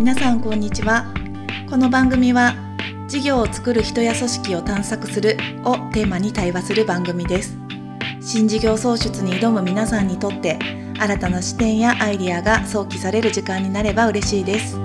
[0.00, 1.12] 皆さんこんにちは
[1.68, 2.54] この番組は
[3.06, 7.58] 事業を作る人や組織を探索するをテーマに対話する番組です
[8.18, 10.58] 新事業創出に挑む皆さんにとって
[10.98, 14.78] 新たな視点やアイディアが想起される時間になれば嬉しいです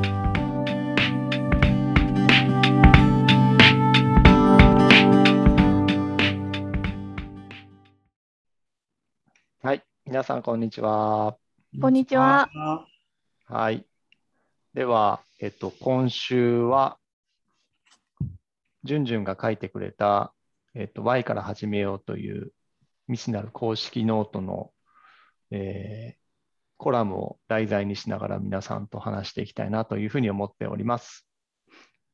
[9.64, 11.38] はい、皆さんこんにちは。
[11.82, 12.50] こんにちは。
[13.48, 13.86] はい。
[14.76, 16.98] では、えっと、今週は、
[18.84, 20.34] じゅんじゅんが書いてくれた、
[20.74, 22.52] えっと、Y から始めようという、
[23.08, 24.72] ミチナル公式ノートの、
[25.52, 26.26] えー
[26.78, 31.26] コラムを題材にしながら皆さんと話していきたいなというふうに思っております。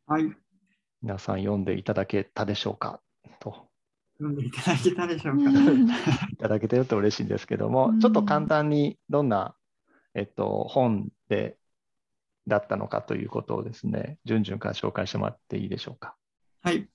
[0.06, 0.32] はい。
[1.02, 3.02] 皆さん読んでいただけたでしょうか？
[3.40, 3.70] と。
[4.20, 5.50] 読んでいただけたでしょうか？
[6.32, 9.56] いただけてると嬉しいんですけども、うんちょっと簡単にどんな、
[10.14, 11.58] えっと、本で
[12.48, 16.16] だったのかということをですね、順々から紹介してもらっていいでしょうか。
[16.62, 16.88] はい。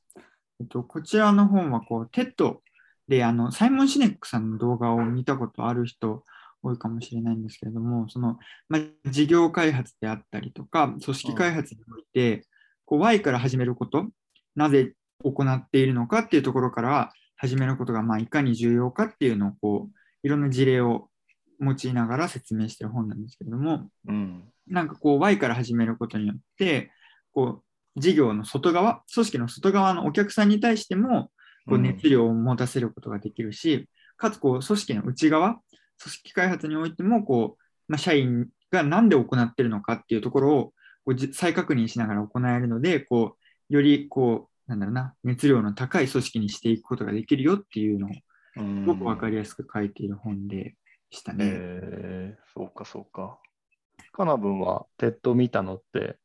[0.61, 2.63] えっと、こちらの本は、こう、 TED
[3.09, 6.25] で、あの、サイモン・シネックさんの動画を見たことある人
[6.63, 12.47] 多いかもしれないんですけれども、その、まあ、事業開発であったりとか、組織開発において、
[12.85, 14.09] こう、Y から始めること、
[14.55, 21.09] なぜ行っているのかっていうところから始めることが、まあ、いかに重要かっていうのを、こう、いろんな事例を
[21.61, 24.45] 用いながら説明している本なんですけれども、うん。
[24.67, 26.91] なんかこう Y から始めることによって、
[27.33, 27.63] こ
[27.97, 31.31] う事業の外側、組織の外側のお客さんに対しても
[31.67, 31.83] こううん。
[31.83, 35.63] 熱量を持たせることができるし、かつこう組織の内側、組
[36.13, 40.65] 織開発においてもこう、まあ、社員が何で行っているのかっていうところを
[41.05, 43.37] こうじ再確認しながら行えるので、こ
[43.71, 48.11] うよりこう、なんだろうな、熱量の高い組織にしていくことができるよっていうのを
[48.57, 48.83] うん。
[48.83, 50.75] すごくわかりやすく書いている本で
[51.17, 51.45] したね。
[51.47, 53.39] えーそうか、そうか。
[54.13, 56.17] かなぶんは、 TED 見たのって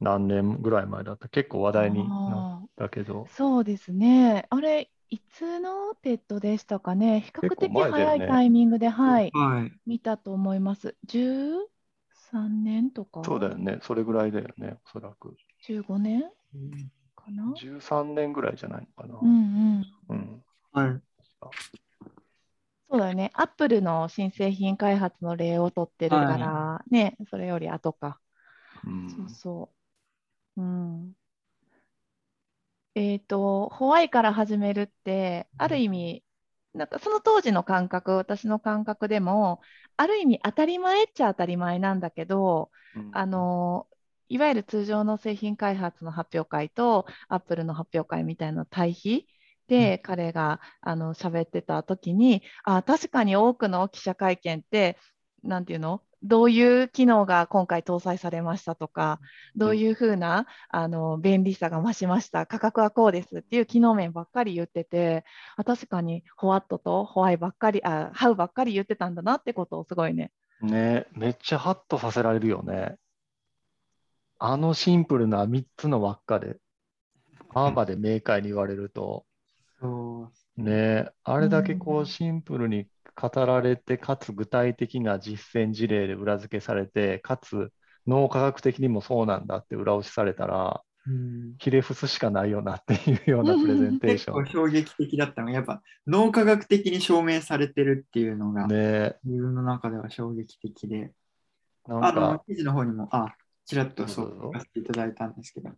[0.00, 1.28] 何年ぐらい前だった？
[1.28, 3.26] 結構話題になったけど。
[3.30, 4.46] そうですね。
[4.50, 7.20] あれ、いつの TED でしたかね？
[7.20, 9.72] 比較的早いタイミングで、はい、はい。
[9.86, 10.96] 見たと思います。
[11.06, 11.62] 13
[12.28, 13.78] 年とか、そうだよね。
[13.82, 15.36] それぐらいだよね、おそらく。
[15.66, 16.22] 15年？
[17.16, 19.18] かな？13年ぐらいじゃないのかな。
[19.20, 19.34] うんう
[19.80, 19.86] ん。
[20.08, 20.44] うん。
[20.72, 21.00] はい。
[22.94, 23.30] そうだよね。
[23.34, 28.20] アップルの新製品開発の例を取ってるから、ね、それより後か。
[28.84, 29.74] うんそうそ
[30.56, 30.62] う。
[30.62, 31.16] うん。
[32.94, 36.24] えっと、ホワイから始めるって、ある意味、
[36.74, 39.60] なんかその当時の感覚、私の感覚でも、
[39.96, 43.88] ある意味当たり前っちゃ当たり前なんだけど、うんあの、
[44.28, 49.26] いわゆる通常の製品開発の発表会と、アップルの発表会みたいな対比
[49.68, 54.98] で、彼があの喋ってた時に、あ、確かに多くの記者会見って、
[55.42, 56.02] なんていうの？
[56.26, 59.20] どういう機能が今回搭載されましたとか、
[59.56, 65.26] どういうふうなあの便利さが増しました、価格はこうですっていう機能面ばっかり言ってて、
[65.56, 70.32] あ確かにホワットとホワイばっかり、あハウばっかり言ってたんだなってことをすごいね。
[70.62, 72.96] ね、めっちゃハッとさせられるよね。
[74.38, 76.56] あのシンプルな3つの輪っかで、
[77.52, 79.26] ああまで明快に言われると、
[80.56, 82.06] ね、あれだけこううん。
[82.06, 87.72] シンプルに語られて、かつ具体的な実践事例で裏付けされて、かつ
[88.06, 91.54] 脳科学的にもそうなんだって裏押しされたら、うん。
[91.58, 95.48] ひれ伏すしかないよなっていうようなプレゼンテー 結構ショ衝撃的だったの。
[95.48, 98.68] が、やっぱ脳科学的に証明されてるっていうのが、ン。
[98.68, 101.12] ね、自分の中では衝撃的で、
[101.86, 103.34] なんあのか、記事の方にも、あ、
[103.66, 105.70] ちらっとそどうぞう書かせていただいたんですけど、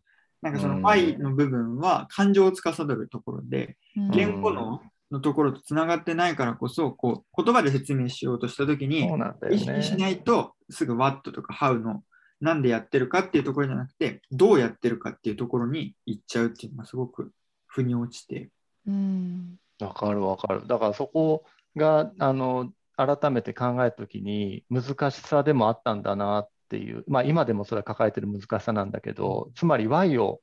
[0.46, 4.80] なんかそうんの Y の部分は感情を司るところで、うん言語の
[5.10, 9.08] のところとつながってないからこそ、こう言葉で説明しようとしたときに
[9.52, 9.96] 意識しね。
[9.98, 12.02] ないとすぐ What とか How の
[12.40, 17.30] なんでやってるかっていうところじゃなくて、どうやってるかっていうところに行っちゃうっていうのがすごく
[17.66, 18.50] 腑に落ちて、
[18.86, 20.66] うんわかるわかる。
[20.66, 21.44] だからそこ
[21.76, 30.40] が、あの、改めて考えたときに難しさでもあったんだなっていう、まあ今でもそれは抱えてる難しさなんだけど、つまり Y を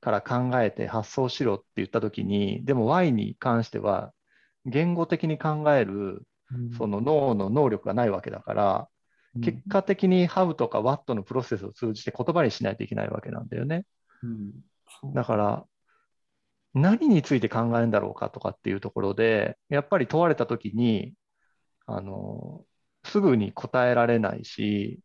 [0.00, 4.12] から考えて発想しろって言ったときに、でも Y に関しては
[4.64, 6.22] 言語的に考える
[6.76, 8.88] その脳の能力がないわけだから、
[9.42, 13.84] 結果的に How とか What のプロセスを通じて言葉にしないといけないわけなんだよね。
[14.22, 14.26] う
[15.08, 15.14] ん。
[15.14, 15.64] だから、
[16.74, 21.14] 何について考えるんだろうかとかっていうところで、やっぱり問われたときに、
[21.86, 22.64] あの、
[23.04, 25.00] すぐに答えられないし、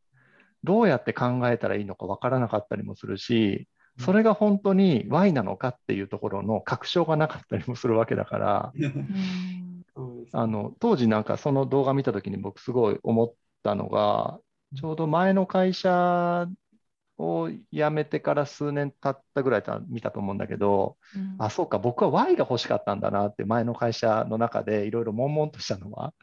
[0.64, 3.68] どうやって考えたらいいのかわからなかったりもするし、
[4.00, 8.74] それが本当に Y なのかっていうところの確証がなかったりもするわけだから、
[10.32, 14.40] あの当時なんかその動画見たときに僕すごい思ったのが、
[14.76, 16.48] ちょうど前の会社
[17.24, 26.14] をを辞めてから数年経ったぐらいた見たと思うんだけど、うんあ、そうか、僕は Y が欲しかったんだなって前の会社の中でいろいろ悶々としたのは、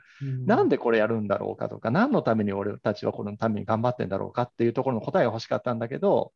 [0.47, 6.33] なんでこれやるんだろうかとか、何のために俺たちはこのために頑張ってんだろうかっていうところの答えが欲しかったんだけど、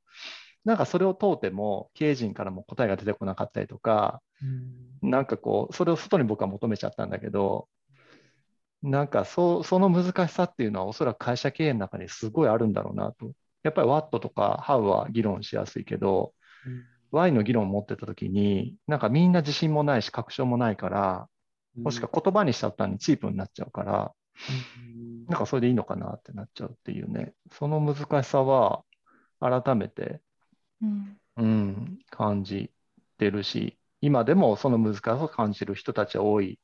[0.65, 7.69] なんかそれを問うても、経営陣からも答えが出てこなかったりとか、うんなんかこう、それを外に僕は求めちゃったんだけど、
[8.83, 13.33] なんかそその難しさっていうのは、おそらく会社経営の中にすごいあるんだろうなと。
[13.65, 16.33] やっぱり What とか How は議論しやすいけど、
[17.11, 21.29] Y の議論を持ってたときに、なんかみんな自信もないし、確証もないから、
[21.77, 24.13] もしくは言葉にしちゃったにチープになっちゃうから、
[24.77, 25.27] うん。
[25.27, 28.85] なんかそれでいいのかなってなっちゃうっていうね、その難しさは
[29.41, 30.21] 改めて、
[30.83, 31.17] うん。
[31.37, 32.71] うん、感じ
[33.19, 36.59] てるし、今でもその難しさを感じる人たちは多い。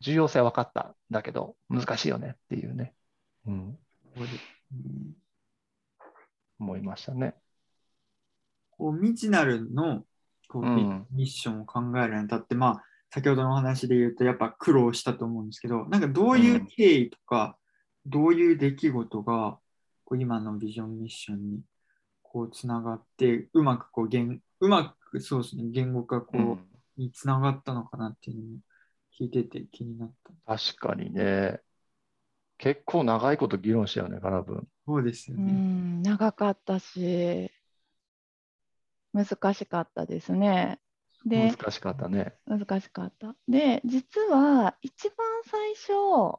[0.00, 0.94] 重要性は分かった。
[1.10, 2.94] だけど、難しいよねっていうね、
[3.46, 3.78] うん、
[6.58, 7.34] 思いましたね。
[8.70, 10.04] こう未知なるの
[10.48, 17.56] こうミうんミッションを考えるにあたって、まあ、先ほどの話で言うと、やっぱ苦労したと思うんですけど、なんかどういう経緯とか、
[18.06, 19.58] どういう出来事が
[20.04, 21.60] こう今のビジョンミッションに
[22.22, 26.58] こうつながって、うまくこう言うまくそうですね、言語化こう、うん
[26.96, 28.48] につながったのかなっていうのも
[29.18, 30.12] 聞いてて気になっ
[30.46, 30.56] た。
[30.56, 31.60] 確かにね、
[32.58, 34.18] 結構長いこと議論したよね。
[34.86, 35.52] そうですようね。
[35.52, 37.50] ん長かったし、
[39.12, 40.78] 難しかったですね。
[41.24, 42.34] で、難しかったね。
[42.46, 43.34] 難しかった。
[43.48, 45.16] で、実は一番
[45.46, 46.38] 最初、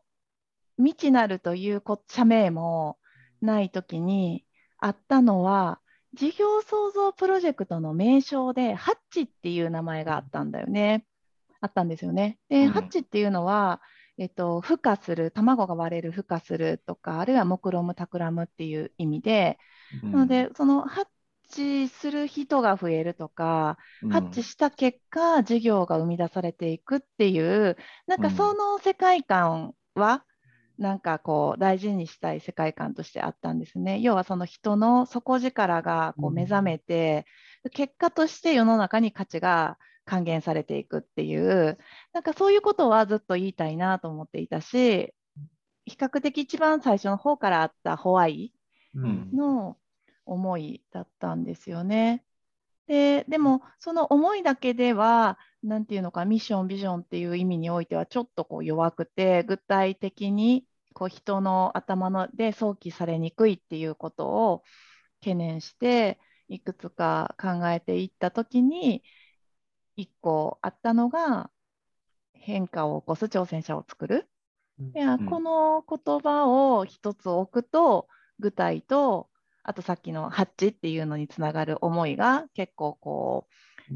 [0.77, 2.97] 未知なるというこ社名も
[3.41, 4.45] ないときに
[4.77, 5.79] あったのは、
[6.13, 11.05] 事業創造プロジェクトの名称で、ハッチっていう名前があったんだよね。
[11.61, 12.37] あったんですよね。
[12.49, 13.81] で、うんハッチっていうのは、
[14.17, 19.57] えっと、孵化する、卵が割れる孵化するとか、あるいは目論む、企むっていう意味で、
[20.03, 20.11] うん。
[20.11, 21.07] なので、そのハッ
[21.49, 24.09] チする人が増えるとか、うん。
[24.09, 27.77] ハッチした結果、事業が生み出されていくっていう、
[28.07, 28.31] なんかうん。
[28.31, 30.25] その世界観は、
[30.77, 33.99] なんかこう大事にしたい世界観としてあったんですね。
[34.01, 36.33] 要はその人の底力がこううん。
[36.33, 37.25] 目覚めて、
[37.71, 41.77] 結果として世の中に価値が還元されていくっていう、
[42.13, 45.13] なんかそういうことはずっと言いたいなと思っていたし、
[45.85, 48.53] 比較的一番最初の方からあったホワイ
[48.95, 49.77] うんの
[50.25, 52.23] 思いだったんですよね。
[52.87, 64.63] ででもその思いだけでは何て言うのかミッションビジョンっていう意味においてはちょっとこう弱くて具体的にこう人の頭ので想起されにくいっていうことを
[65.21, 69.03] 懸念していくつか考えていった時に
[69.97, 71.49] 1個あったのが
[72.33, 74.27] 変化を起こす挑戦者を作る。
[74.93, 75.25] いやうん。
[75.25, 78.07] この言葉を一つ置くと
[78.39, 79.29] 具体と
[79.63, 83.47] あとさっきのハッチっていうのにつながる思いが結構こ
[83.89, 83.93] う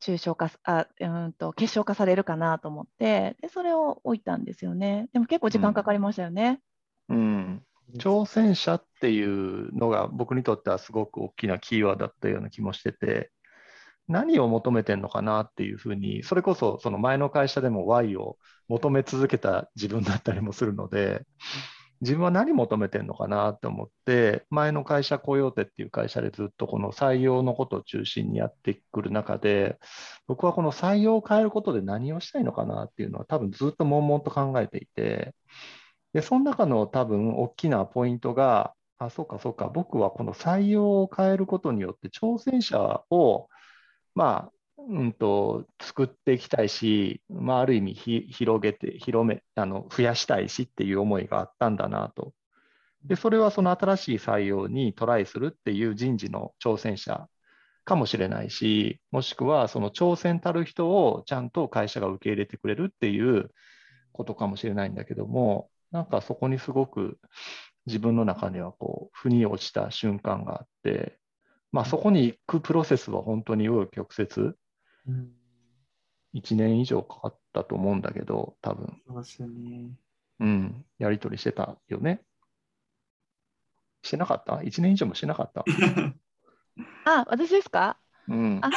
[0.00, 5.08] 抽象化すあうんと結晶化されるかなと思ってでそれを置いたんですよね。
[5.12, 6.60] でも結構時間かかりましたよね。
[7.08, 7.62] うん。
[7.98, 13.30] 挑戦者っていうのが僕にとってはすごく大きなキーワードだったような気もしてて、
[14.08, 18.38] 何を求めてんのかなっていうふうに、それこそその前の会社でも Y を
[18.68, 21.26] 求め続けた自分だったりもするので、
[22.02, 29.78] 自分は何求めてんのかなって思って、前の会社、雇用手っていう会社でずっとこの採用のことを中心にやってくる中で、
[30.26, 35.34] 僕はこの採用を変えることで何をしたいのかなっていうのは多分ずっと悶々と考えていて、
[36.12, 43.48] で、その中の多分大きなポイントが、あ、そうかそうか、僕はこの採用を変えることによって挑戦者を、
[44.16, 52.32] まあ、うんと、作っていきたいし、まあ、ある意味広げて、広め、あの、増やしたいしっていう思いがあったんだなと。
[53.04, 57.28] で、それはその新しい採用にトライするっていう人事の挑戦者
[57.84, 63.50] かもしれないし、もしくはその挑戦たる人をちゃんと会社が受け入れてくれるっていう
[64.12, 67.18] ことかもしれないんだけども、なんかそこにすごく
[67.84, 71.18] 自分の中にはこう、腑に落ちた瞬間があって、
[71.76, 74.54] まあそこに行くプロセスは本当に紆余曲折、
[75.06, 75.28] うん
[76.34, 79.90] 1年以上かかったと思うんだけど、多分、そうですよね。
[80.40, 82.20] うん、やり取りしてたよね。
[84.02, 85.64] してなかった ?1 年以上もしてなかった？
[87.06, 87.96] あ私ですか？
[88.28, 88.68] うん、あ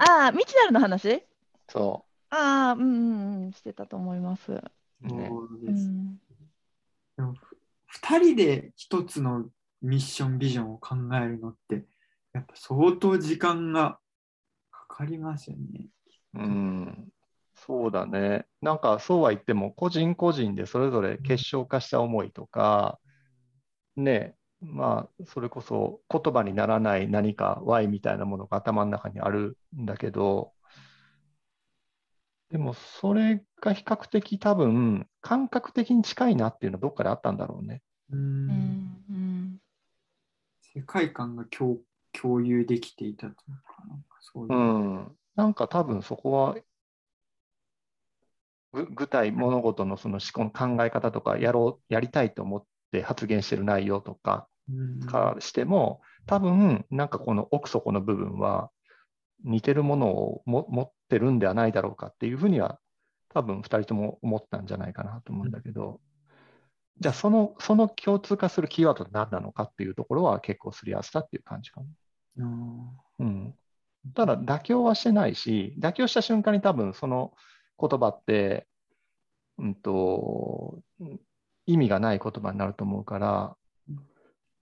[0.00, 1.22] あ未知なるの話？
[1.70, 4.52] そああうんうんうんしてたと思います。
[4.52, 4.62] う。
[5.00, 5.88] ね、そううです。
[5.88, 6.16] ん
[7.16, 7.34] でも
[7.94, 9.46] 2人で一つの
[9.80, 11.86] ミッション、ビジョンを考えるのって、
[12.36, 13.98] やっぱ相当時間が
[14.70, 15.88] かかりますよね。
[16.34, 17.08] うん、
[17.54, 18.44] そうだね。
[18.60, 22.98] なんかそうは言っても、個人個人でそれぞれ結晶化した思いとか、
[23.96, 30.52] ね、まあ、それこそ言葉にならない何か Y みたいなものが頭の中にあるんだけど、
[32.50, 37.80] でもそれが比較的多分感覚的に近いなっていうのはどっかであったんだろうね。
[38.10, 38.76] ううん
[39.10, 39.56] ん
[40.74, 41.78] 世界観が共
[42.20, 43.34] 共有できていたという
[43.66, 44.56] か、なんかそういうう。
[44.56, 45.16] ん。
[45.34, 46.56] なんか多分そこは
[48.72, 58.70] ぐ具体物事のその思考の考え方とかやろうやりたいと思って発言してる内容とかうんからしても多分なんかこの奥底の部分は
[59.44, 62.78] 似てるものをも持ってるんではないだろうかっていうふうには
[63.32, 66.00] 多分2人とも思ったんじゃないかなと思うんだけど、
[66.98, 71.86] じゃあそのその共通化するキーワードって何なのかっていうところは結構すり合わせたっていう感じかな。
[72.38, 73.54] うん、
[74.14, 77.32] ただ妥協はしてないし妥協した瞬間に多分その
[77.80, 78.66] 言葉って、
[79.58, 81.20] うんと、うん
[81.68, 83.56] 意味がない言葉になると思うから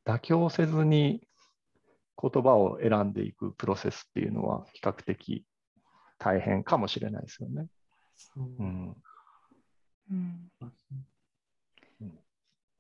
[0.07, 1.21] 妥協せずに
[2.21, 5.45] 言葉を選んでいくプロセスっていうのは比較的
[6.19, 7.67] 大変かもしれないですよね。
[8.15, 8.45] そう。
[8.59, 8.97] うん。
[10.11, 10.51] うん。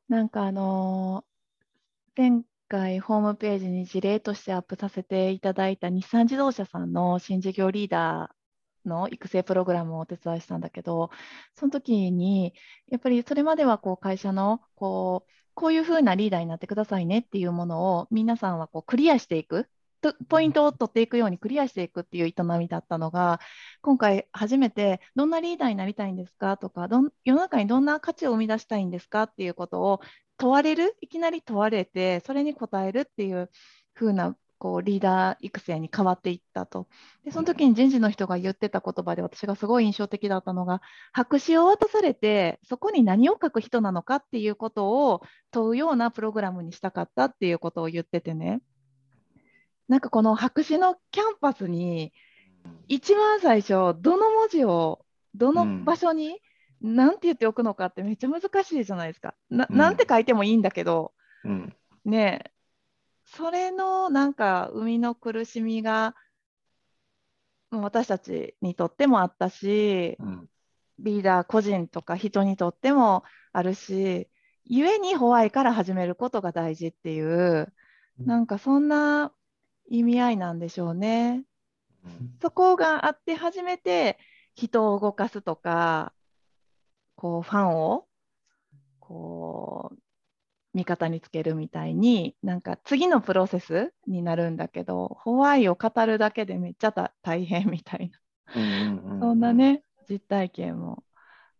[0.08, 1.34] なんかあのー
[2.16, 11.10] 前回ホームページに事例としてアップさせていただいた日産自動車さんの新事業リーダーの育成プログラムをお手伝いしたんだけど、
[11.54, 12.54] その時に
[12.88, 19.68] やっぱりそれまではこう会社のこうこういうふうなリーダーになってくださいねっていうものを皆さんはこうクリアしていく。
[20.12, 23.40] とポイントを取っていくようにクリアしていくっていう営みだったのが
[23.80, 26.56] 今回初めてどんなリーダーになりたいんですか？
[26.58, 29.22] とかどん世の中にどんな価値を生み出したいんですか？
[29.22, 30.00] っていうことを
[30.36, 30.96] 問われる？
[31.00, 33.50] いきなり問われてそれに答えるっていう
[33.94, 36.86] 風なこうリーダー育成に変わっていったと。
[37.24, 40.80] でその時に人事の人が言ってた言葉で私がすごい印象的だったのが
[41.12, 48.60] 白紙を渡されてそこに何を書く人なのかっていうことを問うようなプログラムにしたかったっていうことを言っててね。
[49.88, 52.12] なんかこの白紙のキャンパスに
[52.88, 56.40] 一番最初どの文字をどの場所に
[56.80, 59.34] 何て言っておくのかってめっちゃ難しいじゃないですか。
[59.50, 59.76] なうん。
[59.76, 61.12] なんて書いてもいいんだけど、
[61.44, 61.76] うん。
[62.04, 62.50] ねえ
[63.26, 66.14] それのなんか生みの苦しみが
[67.70, 70.48] 私たちにとってもあったしうん。
[71.00, 74.28] リーダー個人とか人にとってもあるし
[74.68, 77.72] 故にホワイから始めることが大事っていう
[78.20, 78.26] うん。
[78.26, 79.32] なんかそんな
[79.88, 81.44] 意味合いなんでしょうね。
[82.04, 84.18] うんそこがあって初めて
[84.54, 86.12] 人を動かすとか
[87.16, 88.06] こうファンを
[89.00, 89.98] こう
[90.74, 98.10] 味方につけるみたいになんか次のプロセスになるんだけどホワイを語るだけでめっちゃた大変みたい
[98.54, 101.04] うんうんなそんなね実体験も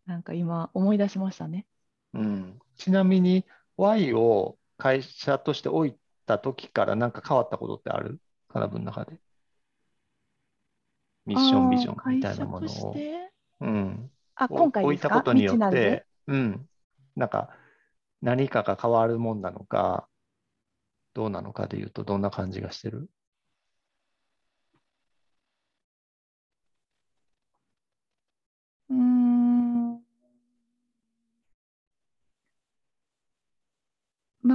[0.07, 1.67] なんか今思い出しましたね。
[2.13, 3.45] うんちなみに
[3.77, 8.21] Y を会社として置いた時から何か変わったことってある？
[8.49, 9.19] カナブの中で。
[11.27, 12.95] ミッションビジョンみたいなものを。
[13.61, 16.69] うん、あ今回置いたことによって、うん、
[17.17, 17.51] なんか
[18.21, 20.07] 何かが変わるもんなのか、
[21.15, 23.09] どうなのかでいうと、どんな感じがしてる？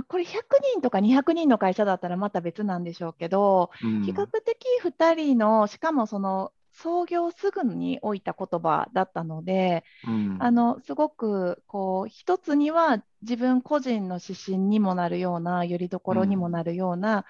[0.09, 4.01] これ100人とか200人の会社だったらまた別なんでしょうけど、うん。
[4.03, 10.37] 比較的2人の、しかもその創業すぐに置いた言葉だったので、うん。
[10.41, 17.25] あのすごくこう一つには自分個人の指針にもなるような、よりどころにもなるような、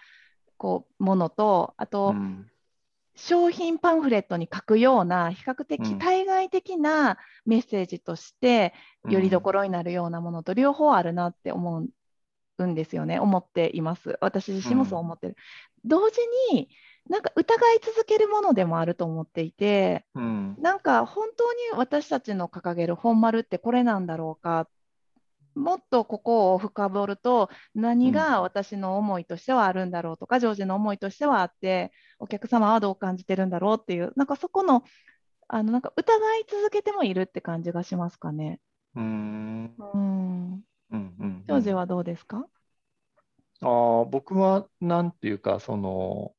[0.57, 2.49] こうものと、あと、うん。
[3.15, 5.99] 商品パンフレットに書くような比較う的ん。
[5.99, 8.73] 対外的なメッセージとして
[9.09, 11.89] よりどころになるようなものと両方あるなって思うん
[12.67, 14.17] ですよね思っています。
[14.21, 15.35] 私自身もそう思ってる、
[15.85, 16.17] 同時
[16.53, 16.69] に
[17.09, 20.55] なんか疑い続けるものでもあると思っていてうん。
[20.59, 24.67] なんか本当に私たちの掲げる本丸ってこれなんだろうか。
[25.55, 34.83] もっとここを深掘ると何が私の思いとしてはあるんだろうとか、ジョージの思いとしてはあってお客様はどう感じてるんだろうっていうなんかそこの
[35.47, 38.61] あのなんか疑い続けてもいるって感じがしますかね。
[38.95, 40.99] うんうん。
[41.19, 42.45] うんうんジョージはどうですか？
[43.61, 46.33] あー僕はなんていうか、その、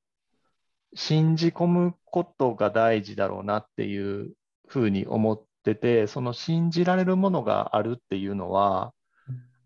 [0.95, 4.33] 信じ込むことが大事だろうなっていう
[4.67, 8.93] ふうに思ってて、その信じられるものがあるっていうのは、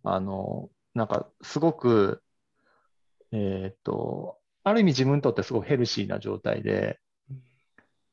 [0.03, 2.23] あの、なんかすごく、
[3.33, 6.99] えーっと、ある意味自分にとってすごくヘルシーな状態で、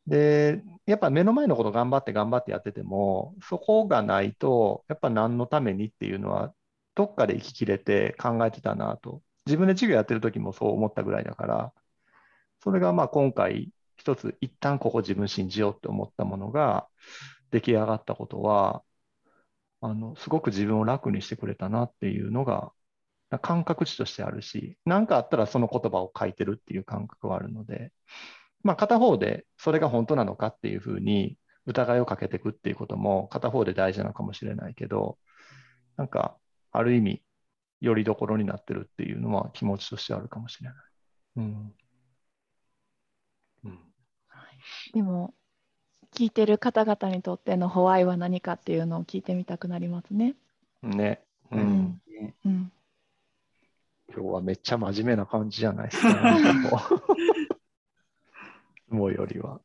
[0.07, 6.53] で、やっぱ目の前のこと頑張って頑張ってやってても、そこがないと、やっぱ何のためにっていうのは、
[7.01, 9.23] どっかで生ききれて考えてたなと。
[9.47, 11.73] 自分で授業やってる時もそう思ったぐらいだから、
[12.63, 16.87] それがまあ今回、一つ一旦ここ自分信じようって思ったものが
[17.49, 18.83] 出来上がったことは、
[19.79, 22.71] あの、すごく自分を楽にしてくれたなっていうのが、
[23.41, 27.91] 感覚値としてあるし、何かあったらその言葉を書いてるっていう感覚はあるので、
[28.61, 35.17] まあ片方でそれが本当なのかっていうふうに疑いをかけていくっていうことも片方で大事なのかもしれないけど、
[35.97, 36.37] なんか
[36.71, 37.21] ある意味、
[37.81, 40.75] よりどころになってるっていうのは気持ちとしてあるかもしれない。
[41.37, 41.73] うん。
[43.65, 43.79] うん、
[44.93, 45.33] でも
[46.13, 50.35] 聞いてる方々にとってのホワイは何かっていうのを聞いてみたくなりますね。
[50.83, 51.23] ね。
[51.51, 52.01] ううん
[52.45, 52.71] うん、
[54.13, 56.13] 今日はめっちゃ真面目な感じじゃないですか。
[56.13, 56.89] なん か
[58.89, 59.61] こうよりは。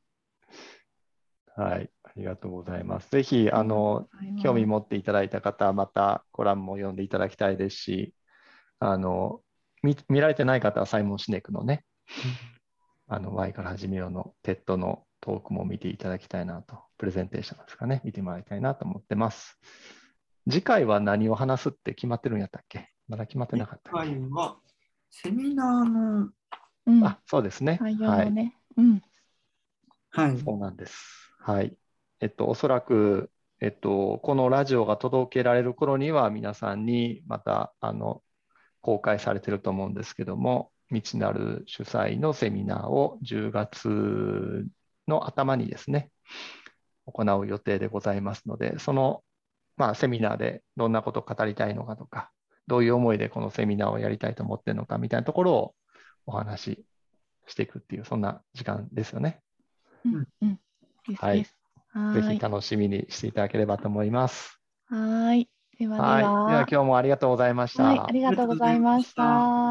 [1.57, 1.91] はい。
[2.17, 3.11] ありがとうございます。
[3.11, 4.09] ぜひ、あの、
[4.43, 8.15] 興味持っていただいた方はまたコラムも読んでいただきたいですし、
[8.79, 9.43] あの、
[9.83, 11.85] 見見られてない方はサイモン・シネクのね、
[13.07, 19.59] あの、Y から始めようの TED のトークも見ていただきたいなと、プレゼンテーションですかね、見てもらいたいなと思ってます。
[20.49, 22.89] 次回は何を話すって決まってるんやったっけ？
[23.09, 24.57] まだ決まってなかった次回は、
[25.11, 26.31] セミナーの、
[26.87, 27.79] うん、あ、そうですね。
[27.83, 28.25] 採用はい。
[28.27, 29.03] のね、うん、
[30.11, 30.39] はい。
[30.39, 31.31] そうなんです。
[31.41, 31.77] はい。
[32.21, 33.31] えっと、おそらく、
[33.61, 38.23] えっと、このラジオが届けられる頃には、皆さんにまた、あの、
[38.81, 44.67] 公開されてると思うんですけども、未知なる主催のセミナーを10月
[45.09, 46.11] の頭にですね、
[47.07, 49.23] 行う予定でございますので、その、
[49.77, 52.31] まあ、セミナーでどんなことを語りたいのかとか、
[52.67, 55.75] どういう思いでこのセミナーをやりたいと思ってるのかみたいなところを
[56.25, 56.85] お話し
[57.47, 59.41] していくっていう、そんな時間ですよね。
[60.05, 60.59] うん、うん、
[61.17, 61.47] はい
[62.23, 62.35] ぜ。
[62.35, 64.61] ひ楽しみにしていただければと思います。
[64.87, 65.49] はーい。
[65.79, 66.23] ではではい。
[66.23, 67.85] では、は今日もありがとうございました。
[67.85, 69.66] はい、ありがとうございました。